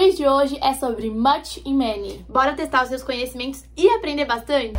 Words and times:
quiz 0.00 0.16
de 0.16 0.26
hoje 0.26 0.58
é 0.62 0.72
sobre 0.72 1.10
much 1.10 1.60
e 1.62 1.74
many. 1.74 2.24
Bora 2.26 2.54
testar 2.54 2.84
os 2.84 2.88
seus 2.88 3.02
conhecimentos 3.02 3.66
e 3.76 3.86
aprender 3.90 4.24
bastante? 4.24 4.72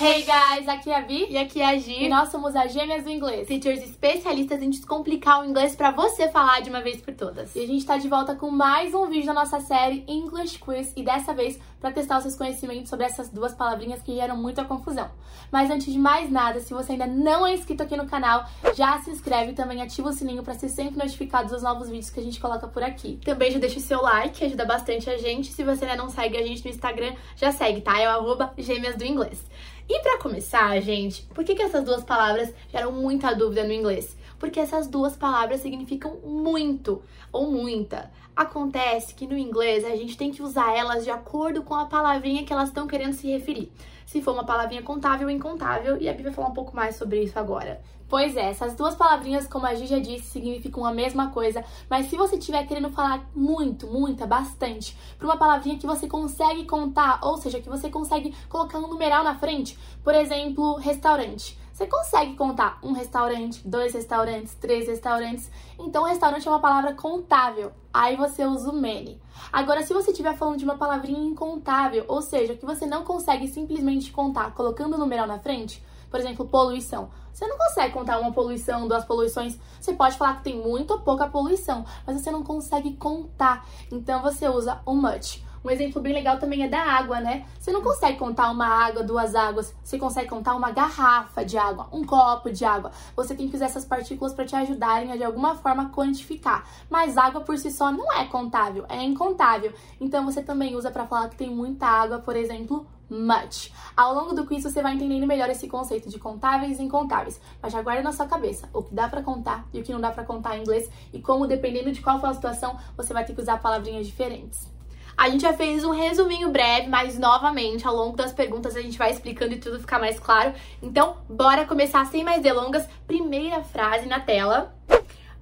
Hey 0.00 0.22
guys, 0.22 0.68
aqui 0.68 0.90
é 0.90 0.96
a 0.96 1.00
Vi 1.00 1.26
e 1.28 1.36
aqui 1.36 1.60
é 1.60 1.70
a 1.70 1.76
Gi. 1.76 2.04
E 2.04 2.08
nós 2.08 2.28
somos 2.28 2.54
as 2.54 2.72
Gêmeas 2.72 3.02
do 3.02 3.10
Inglês. 3.10 3.48
Teachers 3.48 3.82
especialistas 3.82 4.62
em 4.62 4.70
descomplicar 4.70 5.40
o 5.40 5.44
inglês 5.44 5.74
para 5.74 5.90
você 5.90 6.28
falar 6.28 6.60
de 6.60 6.70
uma 6.70 6.80
vez 6.80 7.00
por 7.00 7.12
todas. 7.14 7.56
E 7.56 7.64
a 7.64 7.66
gente 7.66 7.84
tá 7.84 7.98
de 7.98 8.08
volta 8.08 8.36
com 8.36 8.48
mais 8.48 8.94
um 8.94 9.08
vídeo 9.08 9.26
da 9.26 9.34
nossa 9.34 9.58
série 9.58 10.04
English 10.06 10.60
Quiz 10.60 10.92
e 10.96 11.02
dessa 11.02 11.34
vez 11.34 11.58
para 11.80 11.90
testar 11.90 12.18
os 12.18 12.22
seus 12.22 12.36
conhecimentos 12.36 12.88
sobre 12.88 13.06
essas 13.06 13.28
duas 13.28 13.52
palavrinhas 13.52 14.00
que 14.00 14.14
geram 14.14 14.36
muita 14.36 14.64
confusão. 14.64 15.10
Mas 15.50 15.68
antes 15.68 15.92
de 15.92 15.98
mais 15.98 16.30
nada, 16.30 16.60
se 16.60 16.72
você 16.72 16.92
ainda 16.92 17.06
não 17.08 17.44
é 17.44 17.54
inscrito 17.54 17.82
aqui 17.82 17.96
no 17.96 18.06
canal, 18.06 18.44
já 18.76 19.00
se 19.00 19.10
inscreve 19.10 19.50
e 19.50 19.54
também 19.54 19.82
ativa 19.82 20.10
o 20.10 20.12
sininho 20.12 20.44
para 20.44 20.54
ser 20.54 20.68
sempre 20.68 20.96
notificado 20.96 21.48
dos 21.48 21.62
novos 21.64 21.88
vídeos 21.88 22.10
que 22.10 22.20
a 22.20 22.22
gente 22.22 22.38
coloca 22.38 22.68
por 22.68 22.84
aqui. 22.84 23.18
Também 23.24 23.50
já 23.50 23.58
deixa 23.58 23.78
o 23.78 23.82
seu 23.82 24.00
like, 24.00 24.44
ajuda 24.44 24.64
bastante 24.64 25.10
a 25.10 25.18
gente. 25.18 25.52
Se 25.52 25.64
você 25.64 25.84
ainda 25.84 26.00
não 26.00 26.08
segue 26.08 26.36
a 26.36 26.46
gente 26.46 26.64
no 26.64 26.70
Instagram, 26.70 27.14
já 27.34 27.50
segue, 27.50 27.80
tá? 27.80 27.98
É 27.98 28.06
o 28.06 28.12
arroba 28.12 28.52
Gêmeas 28.56 28.94
do 28.94 29.04
Inglês. 29.04 29.44
E 29.88 30.00
para 30.00 30.18
começar, 30.18 30.78
gente, 30.82 31.22
por 31.34 31.42
que, 31.42 31.54
que 31.54 31.62
essas 31.62 31.82
duas 31.82 32.04
palavras 32.04 32.52
geram 32.70 32.92
muita 32.92 33.32
dúvida 33.34 33.64
no 33.64 33.72
inglês? 33.72 34.14
Porque 34.38 34.60
essas 34.60 34.86
duas 34.86 35.16
palavras 35.16 35.60
significam 35.60 36.16
muito 36.24 37.02
ou 37.32 37.50
muita. 37.50 38.10
Acontece 38.34 39.14
que 39.14 39.26
no 39.26 39.36
inglês 39.36 39.84
a 39.84 39.96
gente 39.96 40.16
tem 40.16 40.30
que 40.30 40.42
usar 40.42 40.76
elas 40.76 41.04
de 41.04 41.10
acordo 41.10 41.62
com 41.62 41.74
a 41.74 41.86
palavrinha 41.86 42.44
que 42.44 42.52
elas 42.52 42.68
estão 42.68 42.86
querendo 42.86 43.12
se 43.12 43.28
referir. 43.28 43.72
Se 44.06 44.22
for 44.22 44.32
uma 44.32 44.44
palavrinha 44.44 44.82
contável 44.82 45.26
ou 45.26 45.30
incontável, 45.30 46.00
e 46.00 46.08
a 46.08 46.14
Bia 46.14 46.24
vai 46.24 46.32
falar 46.32 46.48
um 46.48 46.54
pouco 46.54 46.74
mais 46.74 46.96
sobre 46.96 47.22
isso 47.22 47.38
agora. 47.38 47.80
Pois 48.08 48.38
é, 48.38 48.48
essas 48.48 48.74
duas 48.74 48.94
palavrinhas, 48.94 49.46
como 49.46 49.66
a 49.66 49.74
Gigi 49.74 49.88
já 49.88 49.98
disse, 49.98 50.30
significam 50.30 50.86
a 50.86 50.94
mesma 50.94 51.28
coisa, 51.28 51.62
mas 51.90 52.06
se 52.06 52.16
você 52.16 52.36
estiver 52.36 52.66
querendo 52.66 52.88
falar 52.88 53.28
muito, 53.34 53.86
muita, 53.86 54.26
bastante, 54.26 54.96
para 55.18 55.26
uma 55.26 55.36
palavrinha 55.36 55.76
que 55.76 55.86
você 55.86 56.08
consegue 56.08 56.64
contar, 56.64 57.20
ou 57.22 57.36
seja, 57.36 57.60
que 57.60 57.68
você 57.68 57.90
consegue 57.90 58.34
colocar 58.48 58.78
um 58.78 58.88
numeral 58.88 59.22
na 59.22 59.34
frente, 59.34 59.78
por 60.02 60.14
exemplo, 60.14 60.76
restaurante. 60.76 61.58
Você 61.78 61.86
consegue 61.86 62.34
contar 62.34 62.80
um 62.82 62.90
restaurante, 62.90 63.62
dois 63.64 63.94
restaurantes, 63.94 64.52
três 64.56 64.88
restaurantes. 64.88 65.48
Então, 65.78 66.02
restaurante 66.02 66.48
é 66.48 66.50
uma 66.50 66.58
palavra 66.58 66.92
contável. 66.92 67.70
Aí 67.94 68.16
você 68.16 68.44
usa 68.44 68.68
o 68.68 68.72
many. 68.72 69.16
Agora, 69.52 69.84
se 69.84 69.94
você 69.94 70.10
estiver 70.10 70.36
falando 70.36 70.58
de 70.58 70.64
uma 70.64 70.76
palavrinha 70.76 71.20
incontável, 71.20 72.04
ou 72.08 72.20
seja, 72.20 72.56
que 72.56 72.66
você 72.66 72.84
não 72.84 73.04
consegue 73.04 73.46
simplesmente 73.46 74.10
contar 74.10 74.52
colocando 74.54 74.94
o 74.94 74.98
numeral 74.98 75.28
na 75.28 75.38
frente, 75.38 75.80
por 76.10 76.18
exemplo, 76.18 76.48
poluição. 76.48 77.10
Você 77.32 77.46
não 77.46 77.56
consegue 77.56 77.94
contar 77.94 78.18
uma 78.18 78.32
poluição, 78.32 78.88
duas 78.88 79.04
poluições. 79.04 79.56
Você 79.80 79.92
pode 79.92 80.18
falar 80.18 80.38
que 80.38 80.42
tem 80.42 80.60
muito 80.60 80.94
ou 80.94 80.98
pouca 80.98 81.28
poluição, 81.28 81.84
mas 82.04 82.20
você 82.20 82.32
não 82.32 82.42
consegue 82.42 82.96
contar. 82.96 83.64
Então 83.92 84.20
você 84.20 84.48
usa 84.48 84.80
o 84.84 84.96
much. 84.96 85.46
Um 85.64 85.70
exemplo 85.70 86.00
bem 86.00 86.12
legal 86.12 86.38
também 86.38 86.62
é 86.62 86.68
da 86.68 86.80
água, 86.80 87.20
né? 87.20 87.46
Você 87.58 87.72
não 87.72 87.82
consegue 87.82 88.18
contar 88.18 88.50
uma 88.50 88.66
água, 88.66 89.02
duas 89.02 89.34
águas. 89.34 89.74
Você 89.82 89.98
consegue 89.98 90.28
contar 90.28 90.54
uma 90.54 90.70
garrafa 90.70 91.44
de 91.44 91.58
água, 91.58 91.88
um 91.92 92.04
copo 92.04 92.50
de 92.50 92.64
água. 92.64 92.90
Você 93.16 93.34
tem 93.34 93.48
que 93.48 93.56
usar 93.56 93.66
essas 93.66 93.84
partículas 93.84 94.32
para 94.32 94.44
te 94.44 94.54
ajudarem 94.56 95.12
a 95.12 95.16
de 95.16 95.24
alguma 95.24 95.54
forma 95.56 95.90
quantificar. 95.90 96.66
Mas 96.88 97.16
água 97.16 97.40
por 97.40 97.58
si 97.58 97.70
só 97.70 97.90
não 97.90 98.12
é 98.12 98.24
contável, 98.24 98.84
é 98.88 99.02
incontável. 99.02 99.72
Então 100.00 100.24
você 100.24 100.42
também 100.42 100.76
usa 100.76 100.90
para 100.90 101.06
falar 101.06 101.28
que 101.28 101.36
tem 101.36 101.50
muita 101.50 101.86
água, 101.86 102.18
por 102.18 102.36
exemplo, 102.36 102.86
much. 103.10 103.72
Ao 103.96 104.14
longo 104.14 104.34
do 104.34 104.46
quiz 104.46 104.62
você 104.62 104.82
vai 104.82 104.94
entendendo 104.94 105.26
melhor 105.26 105.48
esse 105.48 105.66
conceito 105.66 106.08
de 106.08 106.18
contáveis 106.18 106.78
e 106.78 106.82
incontáveis, 106.82 107.40
mas 107.60 107.72
já 107.72 107.82
guarda 107.82 108.02
na 108.02 108.12
sua 108.12 108.26
cabeça 108.26 108.68
o 108.72 108.82
que 108.82 108.94
dá 108.94 109.08
para 109.08 109.22
contar 109.22 109.66
e 109.72 109.80
o 109.80 109.82
que 109.82 109.92
não 109.92 110.00
dá 110.00 110.10
para 110.10 110.24
contar 110.24 110.56
em 110.56 110.60
inglês 110.60 110.90
e 111.12 111.20
como 111.20 111.46
dependendo 111.46 111.90
de 111.90 112.02
qual 112.02 112.20
for 112.20 112.28
a 112.28 112.34
situação, 112.34 112.78
você 112.96 113.12
vai 113.12 113.24
ter 113.24 113.34
que 113.34 113.40
usar 113.40 113.58
palavrinhas 113.58 114.06
diferentes. 114.06 114.77
A 115.18 115.28
gente 115.28 115.42
já 115.42 115.52
fez 115.52 115.84
um 115.84 115.90
resuminho 115.90 116.48
breve, 116.48 116.86
mas 116.86 117.18
novamente, 117.18 117.84
ao 117.84 117.92
longo 117.92 118.16
das 118.16 118.32
perguntas 118.32 118.76
a 118.76 118.80
gente 118.80 118.96
vai 118.96 119.10
explicando 119.10 119.52
e 119.52 119.58
tudo 119.58 119.80
ficar 119.80 119.98
mais 119.98 120.20
claro. 120.20 120.54
Então, 120.80 121.16
bora 121.28 121.66
começar 121.66 122.06
sem 122.06 122.22
mais 122.22 122.40
delongas. 122.40 122.86
Primeira 123.04 123.64
frase 123.64 124.06
na 124.06 124.20
tela. 124.20 124.72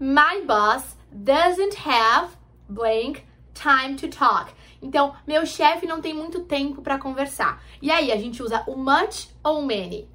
My 0.00 0.40
boss 0.46 0.96
doesn't 1.12 1.76
have 1.86 2.30
blank 2.66 3.22
time 3.52 3.96
to 3.96 4.08
talk. 4.08 4.50
Então, 4.80 5.14
meu 5.26 5.44
chefe 5.44 5.86
não 5.86 6.00
tem 6.00 6.14
muito 6.14 6.44
tempo 6.44 6.80
para 6.80 6.98
conversar. 6.98 7.62
E 7.82 7.90
aí, 7.90 8.10
a 8.10 8.16
gente 8.16 8.42
usa 8.42 8.64
o 8.66 8.76
much 8.76 9.28
ou 9.44 9.60
many? 9.60 10.08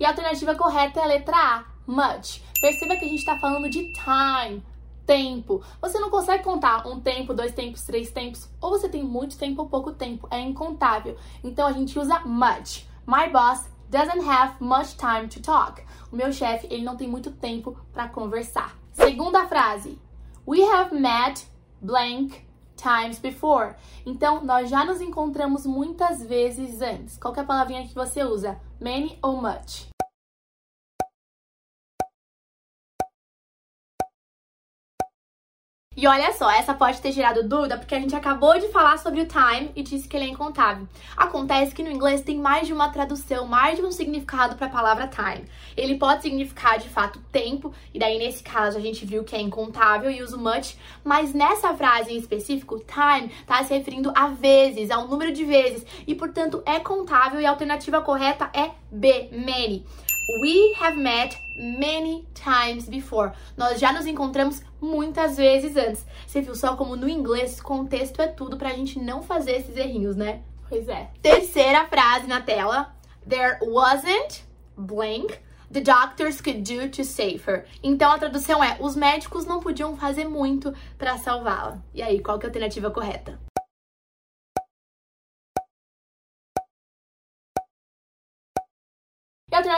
E 0.00 0.04
a 0.06 0.08
alternativa 0.08 0.54
correta 0.54 1.00
é 1.00 1.02
a 1.02 1.06
letra 1.06 1.36
A, 1.36 1.73
much. 1.86 2.42
Perceba 2.60 2.96
que 2.96 3.04
a 3.04 3.08
gente 3.08 3.18
está 3.18 3.38
falando 3.38 3.68
de 3.68 3.92
time, 3.92 4.62
tempo. 5.06 5.62
Você 5.80 5.98
não 5.98 6.10
consegue 6.10 6.42
contar 6.42 6.86
um 6.86 7.00
tempo, 7.00 7.34
dois 7.34 7.52
tempos, 7.52 7.82
três 7.82 8.10
tempos, 8.10 8.48
ou 8.60 8.70
você 8.70 8.88
tem 8.88 9.02
muito 9.02 9.36
tempo 9.38 9.62
ou 9.62 9.68
pouco 9.68 9.92
tempo, 9.92 10.26
é 10.30 10.40
incontável. 10.40 11.16
Então 11.42 11.66
a 11.66 11.72
gente 11.72 11.98
usa 11.98 12.20
much. 12.20 12.86
My 13.06 13.28
boss 13.30 13.68
doesn't 13.90 14.26
have 14.26 14.54
much 14.60 14.96
time 14.96 15.28
to 15.28 15.40
talk. 15.40 15.82
O 16.10 16.16
meu 16.16 16.32
chefe, 16.32 16.66
ele 16.70 16.82
não 16.82 16.96
tem 16.96 17.08
muito 17.08 17.30
tempo 17.30 17.76
para 17.92 18.08
conversar. 18.08 18.76
Segunda 18.92 19.46
frase. 19.46 19.98
We 20.46 20.62
have 20.62 20.94
met 20.94 21.46
blank 21.80 22.44
times 22.76 23.18
before. 23.18 23.74
Então, 24.04 24.44
nós 24.44 24.68
já 24.68 24.84
nos 24.84 25.00
encontramos 25.00 25.64
muitas 25.64 26.22
vezes 26.22 26.80
antes. 26.80 27.16
Qual 27.18 27.34
é 27.34 27.40
a 27.40 27.44
palavrinha 27.44 27.86
que 27.86 27.94
você 27.94 28.22
usa? 28.22 28.60
Many 28.80 29.18
ou 29.22 29.40
much? 29.40 29.93
E 35.96 36.08
olha 36.08 36.32
só, 36.32 36.50
essa 36.50 36.74
pode 36.74 37.00
ter 37.00 37.12
gerado 37.12 37.46
dúvida 37.46 37.78
porque 37.78 37.94
a 37.94 38.00
gente 38.00 38.16
acabou 38.16 38.58
de 38.58 38.66
falar 38.68 38.98
sobre 38.98 39.20
o 39.20 39.26
time 39.26 39.70
e 39.76 39.82
disse 39.82 40.08
que 40.08 40.16
ele 40.16 40.24
é 40.24 40.28
incontável. 40.28 40.88
Acontece 41.16 41.72
que 41.72 41.84
no 41.84 41.90
inglês 41.90 42.20
tem 42.20 42.36
mais 42.36 42.66
de 42.66 42.72
uma 42.72 42.88
tradução, 42.88 43.46
mais 43.46 43.78
de 43.78 43.84
um 43.84 43.92
significado 43.92 44.56
para 44.56 44.66
a 44.66 44.70
palavra 44.70 45.06
time. 45.06 45.44
Ele 45.76 45.96
pode 45.96 46.22
significar 46.22 46.80
de 46.80 46.88
fato 46.88 47.20
tempo, 47.30 47.72
e 47.92 47.98
daí 48.00 48.18
nesse 48.18 48.42
caso 48.42 48.76
a 48.76 48.80
gente 48.80 49.06
viu 49.06 49.22
que 49.22 49.36
é 49.36 49.40
incontável 49.40 50.10
e 50.10 50.20
usa 50.20 50.36
much, 50.36 50.76
mas 51.04 51.32
nessa 51.32 51.72
frase 51.74 52.12
em 52.12 52.16
específico, 52.16 52.80
time 52.80 53.30
está 53.40 53.62
se 53.62 53.72
referindo 53.72 54.12
a 54.16 54.28
vezes, 54.28 54.90
ao 54.90 55.06
número 55.06 55.32
de 55.32 55.44
vezes, 55.44 55.86
e 56.08 56.14
portanto 56.14 56.60
é 56.66 56.80
contável 56.80 57.40
e 57.40 57.46
a 57.46 57.50
alternativa 57.50 58.00
correta 58.00 58.50
é 58.52 58.72
B, 58.90 59.28
many. 59.30 59.86
We 60.28 60.72
have 60.80 60.96
met 60.96 61.38
many 61.56 62.26
times 62.34 62.88
before. 62.88 63.32
Nós 63.56 63.78
já 63.78 63.92
nos 63.92 64.06
encontramos 64.06 64.62
muitas 64.80 65.36
vezes 65.36 65.76
antes. 65.76 66.06
Você 66.26 66.40
viu 66.40 66.54
só 66.54 66.76
como 66.76 66.96
no 66.96 67.08
inglês 67.08 67.60
contexto 67.60 68.22
é 68.22 68.26
tudo 68.26 68.56
pra 68.56 68.70
gente 68.70 68.98
não 68.98 69.22
fazer 69.22 69.52
esses 69.52 69.76
errinhos, 69.76 70.16
né? 70.16 70.40
Pois 70.68 70.88
é. 70.88 71.10
Terceira 71.20 71.86
frase 71.86 72.26
na 72.26 72.40
tela. 72.40 72.94
There 73.28 73.58
wasn't 73.62 74.44
blank 74.76 75.38
the 75.70 75.80
doctors 75.80 76.40
could 76.40 76.62
do 76.62 76.88
to 76.88 77.04
save 77.04 77.42
her. 77.46 77.66
Então 77.82 78.10
a 78.10 78.18
tradução 78.18 78.64
é: 78.64 78.78
os 78.80 78.96
médicos 78.96 79.44
não 79.44 79.60
podiam 79.60 79.96
fazer 79.96 80.24
muito 80.24 80.72
para 80.96 81.18
salvá-la. 81.18 81.78
E 81.92 82.00
aí, 82.02 82.20
qual 82.20 82.38
que 82.38 82.46
é 82.46 82.48
a 82.48 82.50
alternativa 82.50 82.90
correta? 82.90 83.38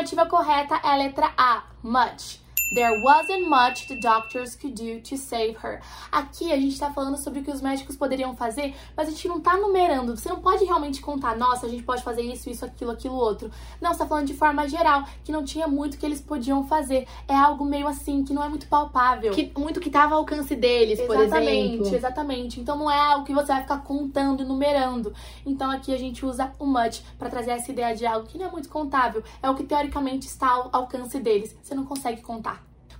Alternativa 0.06 0.26
correta 0.26 0.80
é 0.84 0.88
a 0.88 0.96
letra 0.96 1.32
A, 1.36 1.64
much. 1.82 2.45
There 2.72 3.00
wasn't 3.00 3.48
much 3.48 3.86
the 3.86 3.94
doctors 3.94 4.56
could 4.56 4.74
do 4.74 5.00
to 5.02 5.16
save 5.16 5.56
her. 5.62 5.80
Aqui 6.10 6.52
a 6.52 6.56
gente 6.56 6.72
está 6.72 6.92
falando 6.92 7.16
sobre 7.16 7.40
o 7.40 7.44
que 7.44 7.50
os 7.50 7.60
médicos 7.60 7.96
poderiam 7.96 8.34
fazer, 8.36 8.74
mas 8.96 9.08
a 9.08 9.10
gente 9.12 9.28
não 9.28 9.38
está 9.38 9.56
numerando. 9.56 10.16
Você 10.16 10.28
não 10.28 10.40
pode 10.40 10.64
realmente 10.64 11.00
contar, 11.00 11.36
nossa, 11.36 11.66
a 11.66 11.68
gente 11.68 11.84
pode 11.84 12.02
fazer 12.02 12.22
isso, 12.22 12.50
isso, 12.50 12.64
aquilo, 12.64 12.90
aquilo, 12.90 13.14
outro. 13.14 13.50
Não, 13.80 13.92
você 13.92 14.00
tá 14.00 14.06
falando 14.06 14.26
de 14.26 14.34
forma 14.34 14.68
geral, 14.68 15.04
que 15.24 15.30
não 15.30 15.44
tinha 15.44 15.68
muito 15.68 15.96
que 15.96 16.04
eles 16.04 16.20
podiam 16.20 16.66
fazer. 16.66 17.06
É 17.28 17.34
algo 17.34 17.64
meio 17.64 17.86
assim, 17.86 18.24
que 18.24 18.34
não 18.34 18.42
é 18.42 18.48
muito 18.48 18.66
palpável. 18.66 19.32
Que, 19.32 19.52
muito 19.56 19.78
que 19.78 19.88
estava 19.88 20.14
ao 20.14 20.20
alcance 20.20 20.56
deles, 20.56 20.98
exatamente, 20.98 21.06
por 21.06 21.24
exemplo. 21.24 21.36
Exatamente, 21.36 21.94
exatamente. 21.94 22.60
Então 22.60 22.76
não 22.76 22.90
é 22.90 22.98
algo 22.98 23.24
que 23.24 23.32
você 23.32 23.52
vai 23.52 23.62
ficar 23.62 23.78
contando, 23.78 24.44
numerando. 24.44 25.14
Então 25.44 25.70
aqui 25.70 25.94
a 25.94 25.98
gente 25.98 26.26
usa 26.26 26.52
o 26.58 26.66
much 26.66 27.00
para 27.16 27.30
trazer 27.30 27.52
essa 27.52 27.70
ideia 27.70 27.94
de 27.94 28.04
algo 28.04 28.26
que 28.26 28.36
não 28.36 28.46
é 28.46 28.50
muito 28.50 28.68
contável. 28.68 29.22
É 29.40 29.48
o 29.48 29.54
que 29.54 29.62
teoricamente 29.62 30.26
está 30.26 30.50
ao 30.50 30.68
alcance 30.72 31.18
deles. 31.20 31.56
Você 31.62 31.74
não 31.74 31.84
consegue 31.84 32.20
contar. 32.20 32.55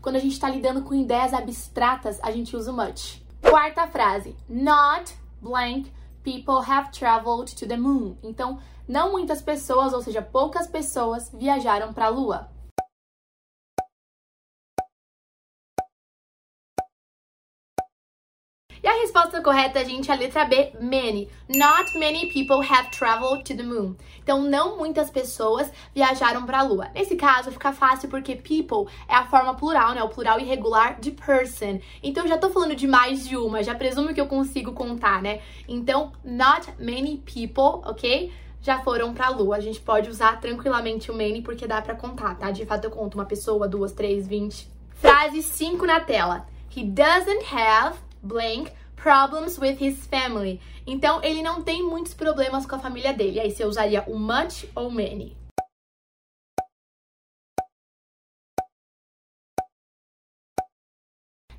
Quando 0.06 0.14
a 0.14 0.20
gente 0.20 0.34
está 0.34 0.48
lidando 0.48 0.82
com 0.82 0.94
ideias 0.94 1.34
abstratas, 1.34 2.20
a 2.22 2.30
gente 2.30 2.56
usa 2.56 2.70
o 2.70 2.76
much. 2.76 3.20
Quarta 3.42 3.88
frase. 3.88 4.36
Not 4.48 5.12
blank 5.42 5.92
people 6.22 6.62
have 6.64 6.92
traveled 6.92 7.56
to 7.56 7.66
the 7.66 7.76
moon. 7.76 8.16
Então, 8.22 8.60
não 8.86 9.10
muitas 9.10 9.42
pessoas, 9.42 9.92
ou 9.92 10.00
seja, 10.00 10.22
poucas 10.22 10.68
pessoas 10.68 11.28
viajaram 11.34 11.92
para 11.92 12.06
a 12.06 12.08
lua. 12.08 12.48
E 18.82 18.86
a 18.86 18.92
resposta 19.00 19.40
correta, 19.42 19.84
gente, 19.84 20.10
é 20.10 20.14
a 20.14 20.16
letra 20.16 20.44
B, 20.44 20.72
many. 20.80 21.28
Not 21.48 21.96
many 21.98 22.26
people 22.26 22.62
have 22.62 22.90
traveled 22.90 23.44
to 23.44 23.56
the 23.56 23.62
moon. 23.62 23.96
Então, 24.22 24.42
não 24.42 24.76
muitas 24.76 25.10
pessoas 25.10 25.72
viajaram 25.94 26.44
para 26.44 26.58
a 26.58 26.62
Lua. 26.62 26.88
Nesse 26.94 27.16
caso, 27.16 27.50
fica 27.50 27.72
fácil 27.72 28.08
porque 28.08 28.36
people 28.36 28.92
é 29.08 29.14
a 29.14 29.26
forma 29.26 29.54
plural, 29.54 29.94
né? 29.94 30.02
O 30.02 30.08
plural 30.08 30.38
irregular 30.40 31.00
de 31.00 31.12
person. 31.12 31.80
Então, 32.02 32.26
já 32.26 32.36
tô 32.36 32.50
falando 32.50 32.74
de 32.74 32.86
mais 32.86 33.26
de 33.26 33.36
uma, 33.36 33.62
já 33.62 33.74
presumo 33.74 34.12
que 34.12 34.20
eu 34.20 34.26
consigo 34.26 34.72
contar, 34.72 35.22
né? 35.22 35.40
Então, 35.68 36.12
not 36.24 36.68
many 36.78 37.18
people, 37.18 37.88
ok? 37.88 38.32
Já 38.60 38.80
foram 38.80 39.14
pra 39.14 39.28
Lua. 39.28 39.56
A 39.56 39.60
gente 39.60 39.80
pode 39.80 40.10
usar 40.10 40.40
tranquilamente 40.40 41.10
o 41.10 41.14
many 41.14 41.40
porque 41.40 41.66
dá 41.66 41.80
pra 41.80 41.94
contar, 41.94 42.34
tá? 42.36 42.50
De 42.50 42.66
fato, 42.66 42.84
eu 42.84 42.90
conto 42.90 43.14
uma 43.14 43.24
pessoa, 43.24 43.68
duas, 43.68 43.92
três, 43.92 44.26
vinte. 44.26 44.68
Frase 44.96 45.42
5 45.42 45.86
na 45.86 46.00
tela. 46.00 46.46
He 46.74 46.82
doesn't 46.82 47.44
have 47.54 47.96
blank 48.26 48.72
problems 48.96 49.58
with 49.58 49.78
his 49.80 50.06
family. 50.06 50.60
Então, 50.86 51.22
ele 51.22 51.42
não 51.42 51.62
tem 51.62 51.82
muitos 51.82 52.14
problemas 52.14 52.66
com 52.66 52.76
a 52.76 52.78
família 52.78 53.12
dele. 53.12 53.40
Aí 53.40 53.50
você 53.50 53.64
usaria 53.64 54.02
o 54.06 54.18
much 54.18 54.66
ou 54.74 54.90
many. 54.90 55.36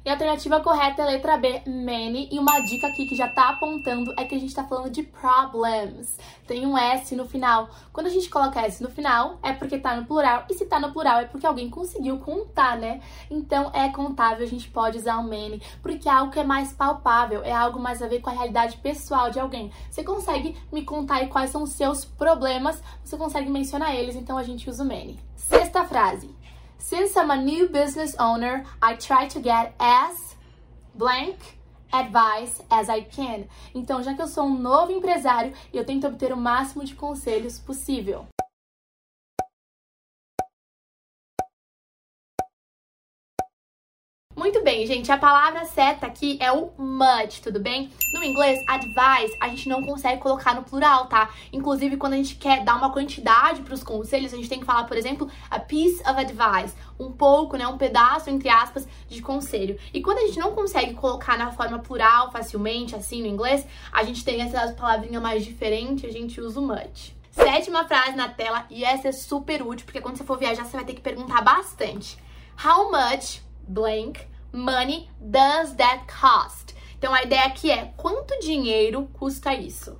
E 0.07 0.09
a 0.09 0.13
alternativa 0.13 0.61
correta 0.61 1.01
é 1.01 1.03
a 1.03 1.07
letra 1.09 1.35
B, 1.35 1.63
many. 1.67 2.29
E 2.31 2.39
uma 2.39 2.61
dica 2.61 2.87
aqui 2.87 3.05
que 3.05 3.13
já 3.13 3.27
tá 3.27 3.49
apontando 3.49 4.13
é 4.15 4.23
que 4.23 4.33
a 4.35 4.39
gente 4.39 4.55
tá 4.55 4.63
falando 4.63 4.89
de 4.89 5.03
problems. 5.03 6.17
Tem 6.47 6.65
um 6.65 6.77
S 6.77 7.13
no 7.13 7.27
final. 7.27 7.69
Quando 7.91 8.07
a 8.07 8.09
gente 8.09 8.29
coloca 8.29 8.61
S 8.61 8.81
no 8.81 8.89
final, 8.89 9.37
é 9.43 9.51
porque 9.51 9.77
tá 9.77 9.97
no 9.97 10.05
plural. 10.05 10.45
E 10.49 10.53
se 10.53 10.65
tá 10.65 10.79
no 10.79 10.93
plural, 10.93 11.19
é 11.19 11.25
porque 11.25 11.45
alguém 11.45 11.69
conseguiu 11.69 12.19
contar, 12.19 12.77
né? 12.77 13.01
Então 13.29 13.69
é 13.73 13.89
contável, 13.89 14.45
a 14.45 14.49
gente 14.49 14.69
pode 14.69 14.97
usar 14.97 15.17
o 15.17 15.23
many. 15.25 15.61
Porque 15.81 16.07
é 16.07 16.11
algo 16.13 16.31
que 16.31 16.39
é 16.39 16.43
mais 16.45 16.71
palpável, 16.71 17.43
é 17.43 17.51
algo 17.51 17.77
mais 17.77 18.01
a 18.01 18.07
ver 18.07 18.21
com 18.21 18.29
a 18.29 18.33
realidade 18.33 18.77
pessoal 18.77 19.29
de 19.29 19.41
alguém. 19.41 19.73
Você 19.91 20.05
consegue 20.05 20.55
me 20.71 20.85
contar 20.85 21.15
aí 21.15 21.27
quais 21.27 21.49
são 21.49 21.63
os 21.63 21.71
seus 21.71 22.05
problemas, 22.05 22.81
você 23.03 23.17
consegue 23.17 23.49
mencionar 23.49 23.93
eles, 23.93 24.15
então 24.15 24.37
a 24.37 24.43
gente 24.43 24.69
usa 24.69 24.83
o 24.83 24.87
many. 24.87 25.19
Sexta 25.35 25.83
frase. 25.83 26.33
Since 26.79 27.17
I'm 27.17 27.31
a 27.31 27.37
new 27.37 27.67
business 27.67 28.15
owner, 28.19 28.63
I 28.81 28.95
try 28.95 29.27
to 29.27 29.39
get 29.39 29.73
as 29.79 30.35
blank 30.95 31.37
advice 31.91 32.61
as 32.69 32.89
I 32.89 33.01
can. 33.01 33.45
Então, 33.73 34.01
já 34.01 34.13
que 34.13 34.21
eu 34.21 34.27
sou 34.27 34.45
um 34.45 34.57
novo 34.57 34.91
empresário, 34.91 35.53
eu 35.73 35.85
tento 35.85 36.07
obter 36.07 36.31
o 36.31 36.37
máximo 36.37 36.85
de 36.85 36.95
conselhos 36.95 37.59
possível. 37.59 38.25
Muito 44.37 44.63
bem, 44.63 44.85
gente. 44.85 45.11
A 45.11 45.17
palavra 45.17 45.65
certa 45.65 46.05
aqui 46.05 46.37
é 46.39 46.51
o 46.51 46.69
much, 46.77 47.41
tudo 47.41 47.59
bem? 47.59 47.89
No 48.13 48.23
inglês, 48.23 48.63
advice, 48.67 49.35
a 49.41 49.49
gente 49.49 49.67
não 49.67 49.81
consegue 49.81 50.21
colocar 50.21 50.53
no 50.53 50.61
plural, 50.61 51.07
tá? 51.07 51.31
Inclusive, 51.51 51.97
quando 51.97 52.13
a 52.13 52.17
gente 52.17 52.35
quer 52.35 52.63
dar 52.63 52.75
uma 52.75 52.93
quantidade 52.93 53.63
para 53.63 53.73
os 53.73 53.81
conselhos, 53.81 54.31
a 54.31 54.37
gente 54.37 54.47
tem 54.47 54.59
que 54.59 54.65
falar, 54.65 54.83
por 54.83 54.95
exemplo, 54.95 55.27
a 55.49 55.59
piece 55.59 55.99
of 56.01 56.11
advice, 56.11 56.75
um 56.99 57.11
pouco, 57.11 57.57
né, 57.57 57.67
um 57.67 57.79
pedaço 57.79 58.29
entre 58.29 58.47
aspas 58.47 58.87
de 59.09 59.23
conselho. 59.23 59.75
E 59.91 60.03
quando 60.03 60.19
a 60.19 60.27
gente 60.27 60.37
não 60.37 60.51
consegue 60.51 60.93
colocar 60.93 61.35
na 61.35 61.51
forma 61.51 61.79
plural 61.79 62.31
facilmente, 62.31 62.95
assim 62.95 63.23
no 63.23 63.27
inglês, 63.27 63.65
a 63.91 64.03
gente 64.03 64.23
tem 64.23 64.39
essas 64.39 64.71
palavrinhas 64.73 65.21
mais 65.21 65.43
diferentes, 65.43 66.07
a 66.07 66.13
gente 66.13 66.39
usa 66.39 66.59
o 66.59 66.63
much. 66.63 67.11
Sétima 67.31 67.85
frase 67.85 68.15
na 68.15 68.29
tela, 68.29 68.67
e 68.69 68.85
essa 68.85 69.07
é 69.07 69.11
super 69.11 69.63
útil, 69.63 69.87
porque 69.87 69.99
quando 69.99 70.15
você 70.15 70.23
for 70.23 70.37
viajar, 70.37 70.63
você 70.63 70.77
vai 70.77 70.85
ter 70.85 70.93
que 70.93 71.01
perguntar 71.01 71.41
bastante. 71.41 72.19
How 72.63 72.91
much 72.91 73.46
blank 73.67 74.27
money 74.51 75.09
does 75.19 75.75
that 75.75 76.05
cost? 76.07 76.75
Então 76.97 77.13
a 77.13 77.23
ideia 77.23 77.45
aqui 77.45 77.69
é 77.69 77.93
quanto 77.97 78.39
dinheiro 78.39 79.07
custa 79.13 79.53
isso? 79.53 79.99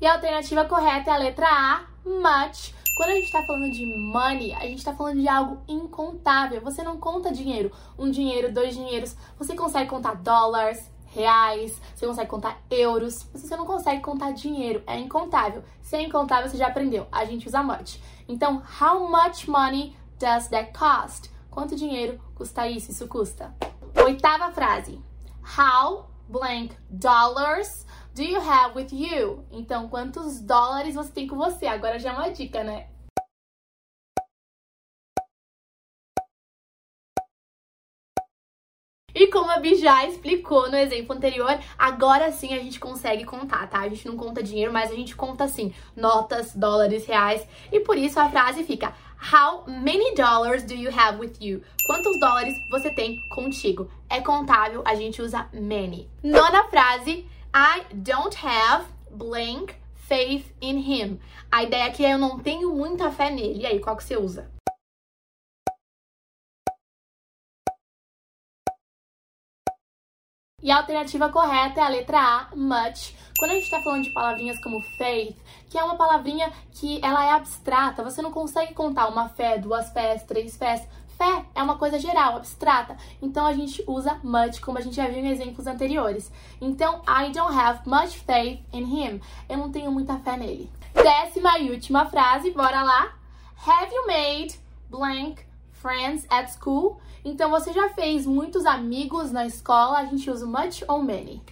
E 0.00 0.06
a 0.06 0.14
alternativa 0.14 0.64
correta 0.64 1.10
é 1.10 1.14
a 1.14 1.16
letra 1.16 1.46
A, 1.46 1.86
much. 2.04 2.74
Quando 2.96 3.10
a 3.10 3.14
gente 3.14 3.26
está 3.26 3.42
falando 3.44 3.70
de 3.70 3.86
money, 3.86 4.52
a 4.52 4.66
gente 4.66 4.78
está 4.78 4.92
falando 4.92 5.20
de 5.20 5.28
algo 5.28 5.62
incontável. 5.68 6.60
Você 6.60 6.82
não 6.82 6.98
conta 6.98 7.32
dinheiro, 7.32 7.70
um 7.96 8.10
dinheiro, 8.10 8.52
dois 8.52 8.74
dinheiros. 8.74 9.16
Você 9.38 9.54
consegue 9.54 9.88
contar 9.88 10.16
dólares, 10.16 10.90
reais, 11.12 11.80
você 11.94 12.06
consegue 12.06 12.30
contar 12.30 12.58
euros, 12.70 13.26
mas 13.32 13.42
você 13.42 13.56
não 13.56 13.66
consegue 13.66 14.00
contar 14.00 14.32
dinheiro, 14.32 14.82
é 14.86 14.98
incontável. 14.98 15.62
Se 15.82 15.96
é 15.96 16.02
incontável, 16.02 16.48
você 16.48 16.56
já 16.56 16.66
aprendeu, 16.66 17.06
a 17.12 17.24
gente 17.24 17.46
usa 17.46 17.62
much. 17.62 18.00
Então, 18.26 18.62
how 18.80 19.08
much 19.08 19.46
money 19.46 19.94
does 20.18 20.48
that 20.48 20.72
cost? 20.76 21.30
Quanto 21.50 21.76
dinheiro 21.76 22.18
custa 22.34 22.66
isso? 22.66 22.90
Isso 22.90 23.06
custa. 23.06 23.54
Oitava 24.04 24.50
frase. 24.52 25.00
How 25.58 26.08
blank 26.28 26.74
dollars 26.88 27.86
do 28.14 28.22
you 28.22 28.40
have 28.40 28.74
with 28.74 28.88
you? 28.92 29.44
Então, 29.50 29.88
quantos 29.88 30.40
dólares 30.40 30.94
você 30.94 31.12
tem 31.12 31.26
com 31.26 31.36
você? 31.36 31.66
Agora 31.66 31.98
já 31.98 32.10
é 32.10 32.12
uma 32.14 32.30
dica, 32.30 32.64
né? 32.64 32.86
E 39.14 39.26
como 39.26 39.50
a 39.50 39.58
Bi 39.58 39.74
já 39.74 40.06
explicou 40.06 40.70
no 40.70 40.76
exemplo 40.76 41.14
anterior, 41.14 41.58
agora 41.78 42.32
sim 42.32 42.54
a 42.54 42.58
gente 42.58 42.80
consegue 42.80 43.24
contar, 43.24 43.68
tá? 43.68 43.80
A 43.80 43.88
gente 43.88 44.06
não 44.06 44.16
conta 44.16 44.42
dinheiro, 44.42 44.72
mas 44.72 44.90
a 44.90 44.94
gente 44.94 45.14
conta 45.14 45.46
sim 45.48 45.72
notas, 45.94 46.54
dólares, 46.54 47.06
reais. 47.06 47.46
E 47.70 47.80
por 47.80 47.98
isso 47.98 48.18
a 48.18 48.28
frase 48.30 48.64
fica: 48.64 48.94
How 49.32 49.64
many 49.66 50.14
dollars 50.14 50.64
do 50.64 50.74
you 50.74 50.90
have 50.90 51.18
with 51.20 51.34
you? 51.40 51.62
Quantos 51.86 52.18
dólares 52.18 52.54
você 52.70 52.90
tem 52.90 53.18
contigo? 53.30 53.90
É 54.08 54.20
contável, 54.20 54.82
a 54.84 54.94
gente 54.94 55.20
usa 55.20 55.48
many. 55.52 56.08
Nona 56.22 56.64
frase: 56.64 57.26
I 57.54 57.84
don't 57.92 58.36
have 58.44 58.86
blank 59.10 59.74
faith 59.94 60.52
in 60.60 60.78
him. 60.78 61.20
A 61.50 61.62
ideia 61.62 61.86
aqui 61.86 62.04
é 62.04 62.14
eu 62.14 62.18
não 62.18 62.38
tenho 62.38 62.74
muita 62.74 63.10
fé 63.10 63.30
nele. 63.30 63.60
E 63.60 63.66
aí, 63.66 63.78
qual 63.78 63.96
que 63.96 64.04
você 64.04 64.16
usa? 64.16 64.51
E 70.62 70.70
a 70.70 70.76
alternativa 70.76 71.28
correta 71.28 71.80
é 71.80 71.82
a 71.82 71.88
letra 71.88 72.20
A, 72.20 72.48
much. 72.54 73.14
Quando 73.36 73.50
a 73.50 73.54
gente 73.54 73.64
está 73.64 73.80
falando 73.80 74.04
de 74.04 74.10
palavrinhas 74.10 74.60
como 74.62 74.80
faith, 74.96 75.36
que 75.68 75.76
é 75.76 75.82
uma 75.82 75.96
palavrinha 75.96 76.52
que 76.70 77.00
ela 77.02 77.24
é 77.24 77.30
abstrata, 77.30 78.04
você 78.04 78.22
não 78.22 78.30
consegue 78.30 78.72
contar 78.72 79.08
uma 79.08 79.28
fé, 79.28 79.58
duas 79.58 79.90
fés, 79.90 80.22
três 80.22 80.56
fés. 80.56 80.86
Fé 81.18 81.44
é 81.54 81.62
uma 81.62 81.76
coisa 81.76 81.98
geral, 81.98 82.36
abstrata. 82.36 82.96
Então 83.20 83.44
a 83.44 83.52
gente 83.52 83.82
usa 83.88 84.20
much, 84.22 84.60
como 84.60 84.78
a 84.78 84.80
gente 84.80 84.94
já 84.94 85.08
viu 85.08 85.18
em 85.18 85.30
exemplos 85.30 85.66
anteriores. 85.66 86.30
Então, 86.60 87.02
I 87.08 87.32
don't 87.32 87.58
have 87.58 87.80
much 87.84 88.18
faith 88.18 88.60
in 88.72 88.84
him. 88.84 89.20
Eu 89.48 89.58
não 89.58 89.72
tenho 89.72 89.90
muita 89.90 90.16
fé 90.18 90.36
nele. 90.36 90.70
Décima 90.94 91.58
e 91.58 91.70
última 91.70 92.06
frase, 92.06 92.52
bora 92.52 92.82
lá. 92.82 93.12
Have 93.66 93.92
you 93.92 94.06
made 94.06 94.60
blank 94.88 95.44
friends 95.82 96.24
at 96.30 96.48
school? 96.52 97.00
Então 97.24 97.50
você 97.50 97.72
já 97.72 97.88
fez 97.90 98.24
muitos 98.24 98.64
amigos 98.64 99.32
na 99.32 99.44
escola, 99.44 99.98
a 99.98 100.04
gente 100.04 100.30
usa 100.30 100.46
much 100.46 100.84
ou 100.88 101.02
many. 101.02 101.42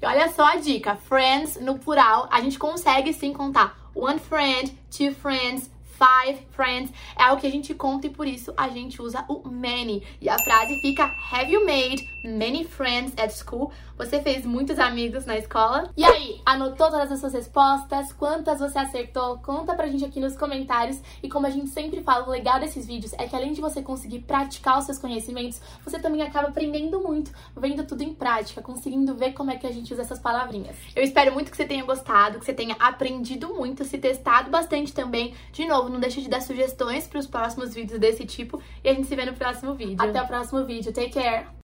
E 0.00 0.06
olha 0.06 0.28
só 0.32 0.44
a 0.44 0.56
dica, 0.56 0.96
friends 0.96 1.56
no 1.60 1.78
plural, 1.78 2.28
a 2.30 2.40
gente 2.40 2.58
consegue 2.58 3.12
sim 3.12 3.32
contar 3.32 3.90
one 3.94 4.18
friend, 4.18 4.76
two 4.90 5.12
friends, 5.12 5.70
five 5.98 6.40
friends. 6.52 6.92
É 7.18 7.30
o 7.32 7.36
que 7.36 7.46
a 7.46 7.50
gente 7.50 7.74
conta 7.74 8.06
e 8.06 8.10
por 8.10 8.26
isso 8.26 8.54
a 8.56 8.68
gente 8.68 9.02
usa 9.02 9.24
o 9.28 9.48
many. 9.48 10.02
E 10.20 10.28
a 10.28 10.38
frase 10.38 10.80
fica 10.80 11.04
Have 11.32 11.52
you 11.52 11.66
made 11.66 12.08
many 12.24 12.64
friends 12.64 13.12
at 13.18 13.30
school? 13.32 13.72
Você 13.96 14.22
fez 14.22 14.46
muitos 14.46 14.78
amigos 14.78 15.26
na 15.26 15.36
escola? 15.36 15.90
E 15.96 16.04
aí, 16.04 16.40
anotou 16.46 16.88
todas 16.88 17.10
as 17.10 17.18
suas 17.18 17.32
respostas? 17.32 18.12
Quantas 18.12 18.60
você 18.60 18.78
acertou? 18.78 19.38
Conta 19.38 19.74
pra 19.74 19.88
gente 19.88 20.04
aqui 20.04 20.20
nos 20.20 20.36
comentários. 20.36 21.00
E 21.20 21.28
como 21.28 21.46
a 21.46 21.50
gente 21.50 21.68
sempre 21.70 22.00
fala, 22.02 22.24
o 22.26 22.30
legal 22.30 22.60
desses 22.60 22.86
vídeos 22.86 23.12
é 23.14 23.26
que 23.26 23.34
além 23.34 23.52
de 23.52 23.60
você 23.60 23.82
conseguir 23.82 24.20
praticar 24.20 24.78
os 24.78 24.84
seus 24.84 24.98
conhecimentos, 24.98 25.60
você 25.84 25.98
também 25.98 26.22
acaba 26.22 26.48
aprendendo 26.48 27.00
muito, 27.00 27.32
vendo 27.56 27.84
tudo 27.84 28.02
em 28.02 28.14
prática, 28.14 28.62
conseguindo 28.62 29.16
ver 29.16 29.32
como 29.32 29.50
é 29.50 29.56
que 29.56 29.66
a 29.66 29.72
gente 29.72 29.92
usa 29.92 30.02
essas 30.02 30.20
palavrinhas. 30.20 30.76
Eu 30.94 31.02
espero 31.02 31.32
muito 31.32 31.50
que 31.50 31.56
você 31.56 31.64
tenha 31.64 31.84
gostado, 31.84 32.38
que 32.38 32.44
você 32.44 32.54
tenha 32.54 32.76
aprendido 32.78 33.48
muito, 33.54 33.84
se 33.84 33.98
testado 33.98 34.48
bastante 34.48 34.92
também. 34.92 35.34
De 35.52 35.66
novo, 35.66 35.87
não 35.90 36.00
deixe 36.00 36.20
de 36.20 36.28
dar 36.28 36.40
sugestões 36.40 37.06
para 37.06 37.18
os 37.18 37.26
próximos 37.26 37.74
vídeos 37.74 37.98
desse 37.98 38.24
tipo 38.24 38.62
e 38.82 38.88
a 38.88 38.94
gente 38.94 39.08
se 39.08 39.16
vê 39.16 39.24
no 39.24 39.34
próximo 39.34 39.74
vídeo. 39.74 39.96
Até 39.98 40.22
o 40.22 40.26
próximo 40.26 40.64
vídeo. 40.64 40.92
Take 40.92 41.10
care! 41.10 41.48